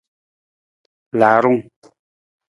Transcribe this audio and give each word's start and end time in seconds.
Laarung. 1.19 1.61